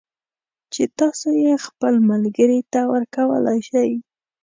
چې 0.73 0.83
تاسو 0.99 1.27
یې 1.43 1.53
خپل 1.65 1.93
ملگري 2.09 2.59
ته 2.71 2.81
ورکولای 2.93 3.59
شئ 3.69 3.91